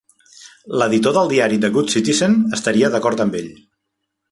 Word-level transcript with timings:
L'editor 0.81 1.13
del 1.17 1.29
diari 1.33 1.59
"The 1.65 1.71
Good 1.77 1.93
Citizen" 1.97 2.35
estaria 2.59 2.93
d'acord 2.97 3.25
amb 3.27 3.41
ell. 3.43 3.55